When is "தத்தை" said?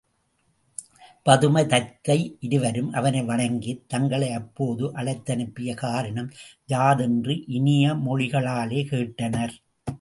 1.65-2.37